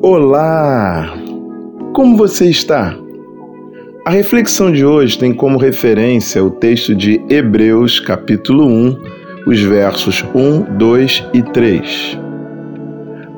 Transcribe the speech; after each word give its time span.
Olá! 0.00 1.12
Como 1.92 2.16
você 2.16 2.48
está? 2.48 2.96
A 4.06 4.10
reflexão 4.10 4.70
de 4.70 4.84
hoje 4.84 5.18
tem 5.18 5.34
como 5.34 5.58
referência 5.58 6.42
o 6.42 6.52
texto 6.52 6.94
de 6.94 7.20
Hebreus, 7.28 7.98
capítulo 7.98 8.64
1, 8.64 8.96
os 9.48 9.60
versos 9.60 10.24
1, 10.32 10.78
2 10.78 11.24
e 11.34 11.42
3. 11.42 12.16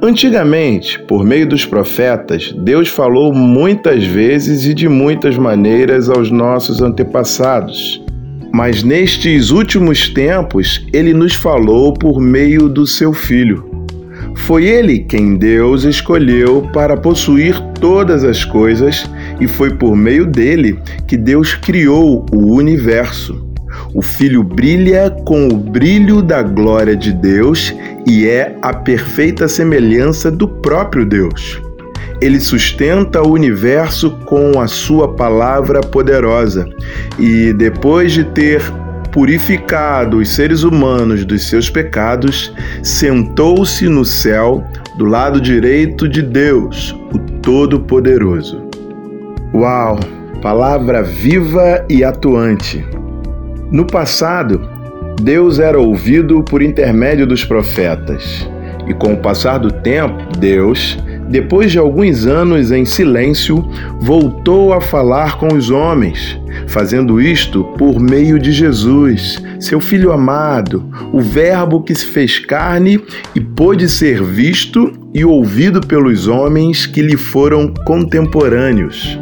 Antigamente, 0.02 0.98
por 1.04 1.24
meio 1.24 1.48
dos 1.48 1.64
profetas, 1.64 2.52
Deus 2.52 2.90
falou 2.90 3.32
muitas 3.32 4.04
vezes 4.04 4.66
e 4.66 4.74
de 4.74 4.86
muitas 4.86 5.38
maneiras 5.38 6.10
aos 6.10 6.30
nossos 6.30 6.82
antepassados. 6.82 8.04
Mas 8.52 8.82
nestes 8.82 9.48
últimos 9.48 10.10
tempos, 10.10 10.86
ele 10.92 11.14
nos 11.14 11.34
falou 11.34 11.94
por 11.94 12.20
meio 12.20 12.68
do 12.68 12.86
seu 12.86 13.14
Filho. 13.14 13.69
Foi 14.46 14.64
ele 14.64 15.00
quem 15.00 15.36
Deus 15.36 15.84
escolheu 15.84 16.68
para 16.72 16.96
possuir 16.96 17.60
todas 17.80 18.24
as 18.24 18.44
coisas 18.44 19.08
e 19.40 19.46
foi 19.46 19.74
por 19.74 19.94
meio 19.96 20.26
dele 20.26 20.78
que 21.06 21.16
Deus 21.16 21.54
criou 21.54 22.26
o 22.32 22.54
universo. 22.54 23.46
O 23.94 24.02
Filho 24.02 24.42
brilha 24.42 25.10
com 25.24 25.48
o 25.48 25.56
brilho 25.56 26.20
da 26.20 26.42
glória 26.42 26.96
de 26.96 27.12
Deus 27.12 27.74
e 28.06 28.26
é 28.26 28.56
a 28.60 28.72
perfeita 28.72 29.46
semelhança 29.46 30.30
do 30.30 30.48
próprio 30.48 31.06
Deus. 31.06 31.60
Ele 32.20 32.40
sustenta 32.40 33.22
o 33.22 33.32
universo 33.32 34.10
com 34.26 34.60
a 34.60 34.66
sua 34.66 35.14
palavra 35.14 35.80
poderosa 35.80 36.68
e, 37.18 37.52
depois 37.54 38.12
de 38.12 38.24
ter 38.24 38.60
purificado 39.10 40.18
os 40.18 40.30
seres 40.30 40.62
humanos 40.62 41.24
dos 41.24 41.48
seus 41.48 41.68
pecados, 41.68 42.52
sentou-se 42.82 43.88
no 43.88 44.04
céu 44.04 44.64
do 44.96 45.04
lado 45.04 45.40
direito 45.40 46.08
de 46.08 46.22
Deus, 46.22 46.96
o 47.12 47.18
Todo-Poderoso. 47.40 48.62
Uau! 49.54 49.98
Palavra 50.42 51.02
viva 51.02 51.84
e 51.88 52.02
atuante. 52.02 52.84
No 53.70 53.86
passado, 53.86 54.68
Deus 55.20 55.58
era 55.58 55.78
ouvido 55.78 56.42
por 56.42 56.62
intermédio 56.62 57.26
dos 57.26 57.44
profetas, 57.44 58.48
e 58.86 58.94
com 58.94 59.12
o 59.12 59.18
passar 59.18 59.58
do 59.58 59.70
tempo, 59.70 60.38
Deus 60.38 60.98
depois 61.30 61.70
de 61.70 61.78
alguns 61.78 62.26
anos 62.26 62.72
em 62.72 62.84
silêncio, 62.84 63.64
voltou 64.00 64.72
a 64.72 64.80
falar 64.80 65.38
com 65.38 65.54
os 65.54 65.70
homens, 65.70 66.39
fazendo 66.70 67.20
isto 67.20 67.64
por 67.76 67.98
meio 67.98 68.38
de 68.38 68.52
Jesus, 68.52 69.42
seu 69.58 69.80
Filho 69.80 70.12
amado, 70.12 70.88
o 71.12 71.20
Verbo 71.20 71.82
que 71.82 71.94
se 71.94 72.06
fez 72.06 72.38
carne 72.38 73.02
e 73.34 73.40
pôde 73.40 73.88
ser 73.88 74.22
visto 74.22 74.92
e 75.12 75.24
ouvido 75.24 75.80
pelos 75.80 76.28
homens 76.28 76.86
que 76.86 77.02
lhe 77.02 77.16
foram 77.16 77.74
contemporâneos. 77.84 79.18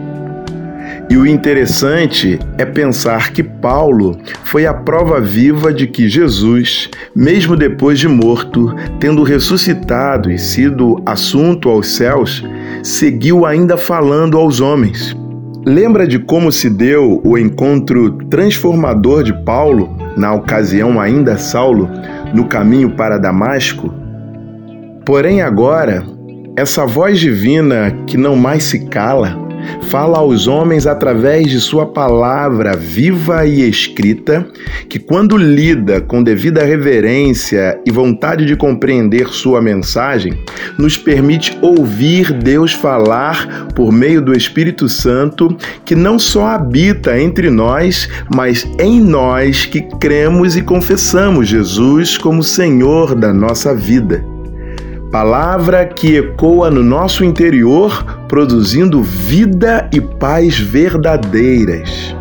E 1.10 1.16
o 1.16 1.26
interessante 1.26 2.38
é 2.58 2.66
pensar 2.66 3.32
que 3.32 3.42
Paulo 3.42 4.18
foi 4.44 4.66
a 4.66 4.74
prova 4.74 5.18
viva 5.18 5.72
de 5.72 5.86
que 5.86 6.06
Jesus, 6.06 6.90
mesmo 7.16 7.56
depois 7.56 7.98
de 7.98 8.06
morto, 8.06 8.74
tendo 9.00 9.22
ressuscitado 9.22 10.30
e 10.30 10.38
sido 10.38 11.02
assunto 11.06 11.70
aos 11.70 11.88
céus, 11.88 12.44
seguiu 12.82 13.46
ainda 13.46 13.78
falando 13.78 14.36
aos 14.36 14.60
homens. 14.60 15.16
Lembra 15.68 16.06
de 16.06 16.18
como 16.18 16.50
se 16.50 16.70
deu 16.70 17.20
o 17.22 17.36
encontro 17.36 18.10
transformador 18.30 19.22
de 19.22 19.34
Paulo, 19.44 19.94
na 20.16 20.32
ocasião 20.32 20.98
ainda 20.98 21.36
Saulo, 21.36 21.90
no 22.32 22.46
caminho 22.46 22.92
para 22.96 23.18
Damasco? 23.18 23.92
Porém, 25.04 25.42
agora, 25.42 26.02
essa 26.56 26.86
voz 26.86 27.20
divina 27.20 27.94
que 28.06 28.16
não 28.16 28.34
mais 28.34 28.64
se 28.64 28.86
cala, 28.86 29.36
fala 29.82 30.18
aos 30.18 30.46
homens 30.46 30.86
através 30.86 31.50
de 31.50 31.60
sua 31.60 31.86
palavra 31.86 32.76
viva 32.76 33.46
e 33.46 33.68
escrita, 33.68 34.46
que, 34.88 34.98
quando 34.98 35.36
lida 35.36 36.00
com 36.00 36.22
devida 36.22 36.64
reverência 36.64 37.78
e 37.86 37.90
vontade 37.90 38.44
de 38.44 38.56
compreender 38.56 39.28
sua 39.28 39.60
mensagem, 39.60 40.32
nos 40.78 40.96
permite 40.96 41.56
ouvir 41.62 42.32
Deus 42.32 42.72
falar 42.72 43.68
por 43.74 43.92
meio 43.92 44.20
do 44.20 44.36
Espírito 44.36 44.88
Santo, 44.88 45.56
que 45.84 45.94
não 45.94 46.18
só 46.18 46.46
habita 46.46 47.20
entre 47.20 47.50
nós, 47.50 48.08
mas 48.34 48.66
em 48.78 49.00
nós 49.00 49.64
que 49.64 49.82
cremos 49.98 50.56
e 50.56 50.62
confessamos 50.62 51.48
Jesus 51.48 52.16
como 52.16 52.42
Senhor 52.42 53.14
da 53.14 53.32
nossa 53.32 53.74
vida 53.74 54.37
palavra 55.10 55.86
que 55.86 56.16
ecoa 56.16 56.70
no 56.70 56.82
nosso 56.82 57.24
interior, 57.24 58.04
produzindo 58.28 59.02
vida 59.02 59.88
e 59.92 60.00
paz 60.00 60.58
verdadeiras. 60.58 62.14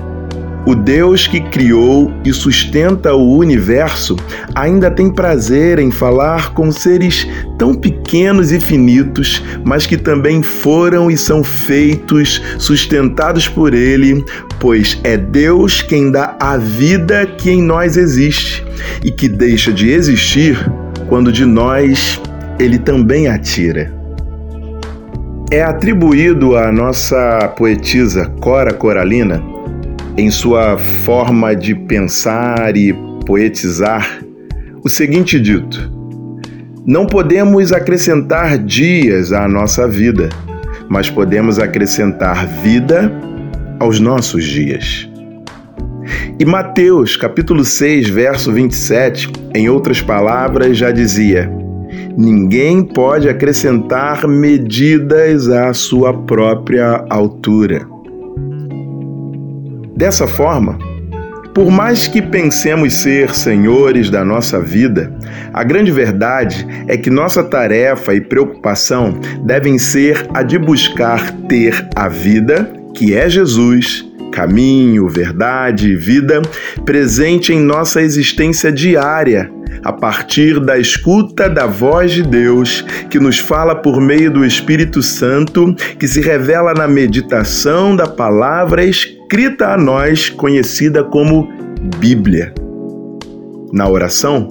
O 0.65 0.75
Deus 0.75 1.27
que 1.27 1.39
criou 1.39 2.11
e 2.25 2.33
sustenta 2.33 3.13
o 3.13 3.37
universo 3.37 4.17
ainda 4.53 4.91
tem 4.91 5.09
prazer 5.09 5.79
em 5.79 5.89
falar 5.89 6.53
com 6.53 6.73
seres 6.73 7.25
tão 7.57 7.73
pequenos 7.73 8.51
e 8.51 8.59
finitos, 8.59 9.41
mas 9.63 9.85
que 9.85 9.95
também 9.95 10.43
foram 10.43 11.09
e 11.09 11.17
são 11.17 11.41
feitos, 11.41 12.41
sustentados 12.57 13.47
por 13.47 13.73
Ele, 13.73 14.25
pois 14.59 14.99
é 15.05 15.15
Deus 15.15 15.81
quem 15.81 16.11
dá 16.11 16.35
a 16.37 16.57
vida 16.57 17.25
que 17.25 17.49
em 17.49 17.61
nós 17.61 17.95
existe 17.95 18.65
e 19.01 19.09
que 19.09 19.29
deixa 19.29 19.71
de 19.71 19.89
existir 19.89 20.69
quando 21.07 21.31
de 21.31 21.45
nós 21.45 22.19
ele 22.59 22.79
também 22.79 23.27
atira. 23.27 23.91
É 25.51 25.63
atribuído 25.63 26.57
à 26.57 26.71
nossa 26.71 27.53
poetisa 27.55 28.25
Cora 28.41 28.73
Coralina, 28.73 29.41
em 30.17 30.29
sua 30.29 30.77
forma 30.77 31.55
de 31.55 31.73
pensar 31.73 32.75
e 32.75 32.93
poetizar, 33.25 34.19
o 34.83 34.89
seguinte 34.89 35.39
dito: 35.39 35.91
Não 36.85 37.05
podemos 37.05 37.71
acrescentar 37.71 38.57
dias 38.57 39.31
à 39.31 39.47
nossa 39.47 39.87
vida, 39.87 40.29
mas 40.89 41.09
podemos 41.09 41.59
acrescentar 41.59 42.45
vida 42.47 43.11
aos 43.79 43.99
nossos 43.99 44.43
dias. 44.43 45.09
E 46.39 46.45
Mateus, 46.45 47.15
capítulo 47.15 47.63
6, 47.63 48.09
verso 48.09 48.51
27, 48.51 49.31
em 49.55 49.69
outras 49.69 50.01
palavras, 50.01 50.77
já 50.77 50.91
dizia: 50.91 51.49
Ninguém 52.17 52.81
pode 52.81 53.29
acrescentar 53.29 54.27
medidas 54.27 55.47
à 55.49 55.71
sua 55.71 56.11
própria 56.11 57.05
altura. 57.11 57.87
Dessa 59.95 60.25
forma, 60.25 60.79
por 61.53 61.69
mais 61.69 62.07
que 62.07 62.19
pensemos 62.19 62.95
ser 62.95 63.35
senhores 63.35 64.09
da 64.09 64.25
nossa 64.25 64.59
vida, 64.59 65.15
a 65.53 65.63
grande 65.63 65.91
verdade 65.91 66.67
é 66.87 66.97
que 66.97 67.11
nossa 67.11 67.43
tarefa 67.43 68.15
e 68.15 68.21
preocupação 68.21 69.19
devem 69.45 69.77
ser 69.77 70.25
a 70.33 70.41
de 70.41 70.57
buscar 70.57 71.31
ter 71.47 71.87
a 71.95 72.09
vida, 72.09 72.67
que 72.95 73.13
é 73.13 73.29
Jesus, 73.29 74.03
caminho, 74.31 75.07
verdade 75.07 75.91
e 75.91 75.95
vida, 75.95 76.41
presente 76.83 77.53
em 77.53 77.59
nossa 77.59 78.01
existência 78.01 78.71
diária 78.71 79.55
a 79.83 79.91
partir 79.91 80.59
da 80.59 80.77
escuta 80.77 81.49
da 81.49 81.65
voz 81.65 82.11
de 82.11 82.23
Deus, 82.23 82.83
que 83.09 83.19
nos 83.19 83.39
fala 83.39 83.75
por 83.75 83.99
meio 84.01 84.31
do 84.31 84.45
Espírito 84.45 85.01
Santo, 85.01 85.73
que 85.99 86.07
se 86.07 86.21
revela 86.21 86.73
na 86.73 86.87
meditação 86.87 87.95
da 87.95 88.07
palavra 88.07 88.83
escrita 88.83 89.73
a 89.73 89.77
nós, 89.77 90.29
conhecida 90.29 91.03
como 91.03 91.49
Bíblia. 91.99 92.53
Na 93.71 93.89
oração, 93.89 94.47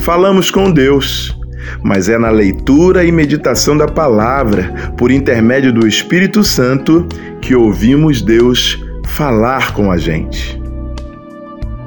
falamos 0.00 0.50
com 0.50 0.70
Deus, 0.70 1.36
mas 1.82 2.08
é 2.08 2.18
na 2.18 2.30
leitura 2.30 3.04
e 3.04 3.12
meditação 3.12 3.76
da 3.76 3.86
palavra, 3.86 4.92
por 4.96 5.10
intermédio 5.10 5.72
do 5.72 5.86
Espírito 5.86 6.44
Santo, 6.44 7.06
que 7.40 7.54
ouvimos 7.54 8.22
Deus 8.22 8.78
falar 9.06 9.72
com 9.72 9.90
a 9.90 9.96
gente. 9.96 10.60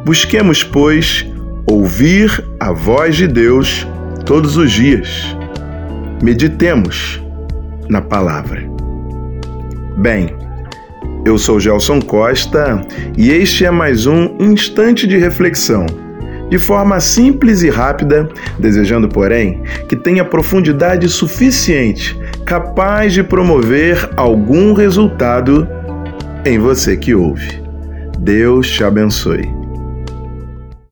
Busquemos, 0.04 0.64
pois, 0.64 1.26
ouvir 1.68 2.44
a 2.60 2.72
voz 2.72 3.16
de 3.16 3.28
Deus 3.28 3.88
todos 4.26 4.58
os 4.58 4.72
dias. 4.72 5.36
Meditemos 6.22 7.22
na 7.90 8.02
palavra. 8.02 8.64
Bem, 9.98 10.36
eu 11.26 11.38
sou 11.38 11.60
Gelson 11.60 12.02
Costa 12.02 12.82
e 13.18 13.32
este 13.32 13.66
é 13.66 13.72
mais 13.72 14.06
um 14.06 14.38
instante 14.40 15.08
de 15.08 15.18
reflexão. 15.18 15.86
De 16.50 16.60
forma 16.60 17.00
simples 17.00 17.64
e 17.64 17.70
rápida, 17.70 18.30
desejando, 18.60 19.10
porém, 19.10 19.64
que 19.90 19.96
tenha 19.96 20.24
profundidade 20.24 21.10
suficiente, 21.10 22.16
capaz 22.46 23.14
de 23.14 23.24
promover 23.24 24.12
algum 24.16 24.74
resultado 24.74 25.68
em 26.46 26.60
você 26.60 26.96
que 26.96 27.16
ouve. 27.16 27.64
Deus 28.20 28.70
te 28.70 28.84
abençoe. 28.84 29.65